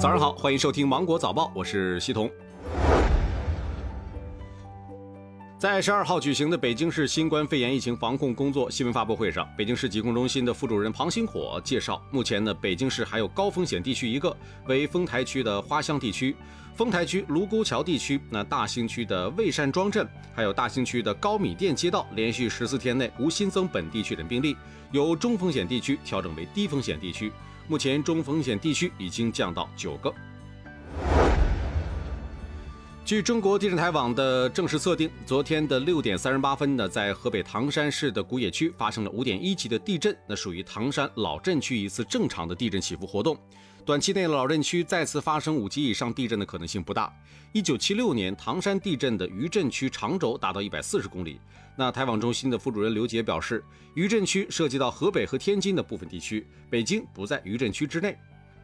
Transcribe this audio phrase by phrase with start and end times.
[0.00, 2.30] 早上好，欢迎收听《芒果早报》，我是西彤。
[5.58, 16.36] 在十二号举行的北京市新冠肺炎疫情防控工作新闻发布会上，北京市疾控中心的副主任庞星火介绍，目前呢，北京市还有高风险地区一个，为丰台区的花乡地区、
[16.76, 24.56] 丰台区卢沟桥地区、那大兴区的魏善庄镇，还有大兴区的高米店街道，连续十四天内无新增本地确诊病例，
[24.92, 27.32] 由中风险地区调整为低风险地区。
[27.68, 30.12] 目前中风险地区已经降到九个。
[33.08, 43.34] 据中国地震台网的正式测定，昨天的六点三十八分呢，在河北唐山市的古冶区发生了五点一级的地震，那属于唐山老震区一次正常的地震起伏活动。
[43.82, 47.10] 短期内老震区再次发生五级以上地震的可能性不大。
[47.52, 51.40] 一九七六年唐山地震的余震区长轴达到一百四十公里。
[51.78, 53.64] 那台网中心的副主任刘杰表示，
[53.94, 58.18] 余震区涉及到河北和天津的部分地区，北京不在余震区之内。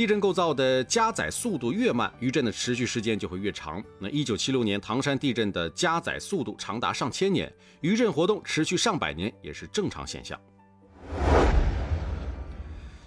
[0.00, 3.84] 地震构造的加载速度越慢，余震的持续时间就会越长。
[3.98, 7.52] 那一九七六年唐山地震的加载速度长达上千年，
[7.82, 10.40] 余震活动持续上百年也是正常现象。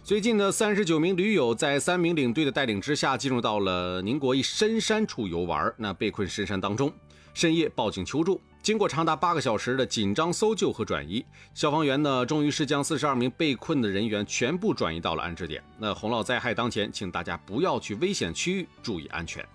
[0.03, 6.93] 最近呢，三十九名驴友在三名领队的带领之下，进入到了宁国一深山处游玩，那被困深山当中，
[7.33, 8.39] 深夜报警求助。
[8.61, 15.61] 经过长达八个小时的紧张搜救和转移，消防员呢，终于是将四十二名被困的人员全部转移到了安置点。
[15.77, 19.45] 那洪涝灾害当前，请大家不要去危险区域，注意安全。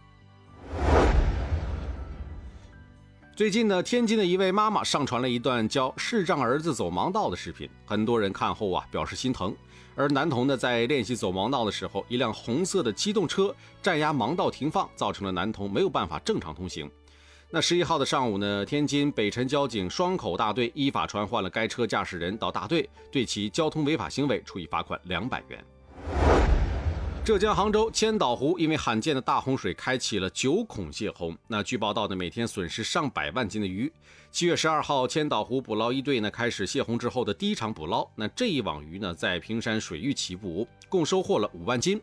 [3.34, 9.54] 最近呢，天津的一位妈妈上传了一段教视障儿子走盲道的视频，很多人看后啊表示心疼。
[9.94, 16.90] 而男童呢，在练习走盲道的时候，一辆红色的机动车占压盲道停放，造成了男童没有办法正常通行。
[17.50, 25.64] 那十一号的上午呢，天津北辰交警双口大队依法传唤了该车驾驶人到大队，对其交通违法行为处以罚款两百元。
[27.24, 31.34] 浙江杭州千岛湖因为罕见的大洪水，开启了九孔泄洪。
[31.46, 33.90] 那据报道呢，每天损失上百万斤的鱼。
[34.30, 38.06] 七月十二号，千岛湖捕捞一队呢开始泄洪之后的第一场捕捞。
[38.14, 41.98] 那这一网鱼呢，在平山水域起捕，共收获了五万斤。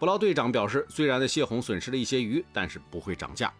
[0.00, 3.52] 捕捞队长表示，虽然呢泄洪损失了一些鱼，但是不会涨价。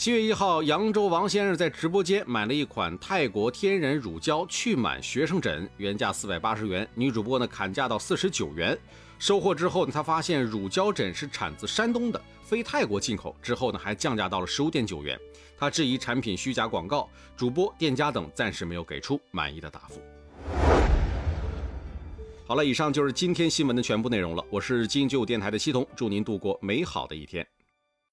[0.00, 8.74] 七月一号，扬州王先生在直播间买了一款泰国天然乳胶去螨学生枕，原价四百八十元，女主播呢砍价到四十九元。
[9.18, 13.36] 收货之后呢，他发现乳胶枕是产自山东的，非泰国进口。
[13.42, 15.20] 之后呢，还降价到了十五点九元。
[15.58, 17.06] 他质疑产品虚假广告，
[17.36, 20.00] 主播、店家等暂时没有给出满意的答复。
[22.46, 24.42] 好了，以上就是今天新闻的全部内容了。
[24.48, 27.46] 我是金九电台的系统，祝您度过美好的一天。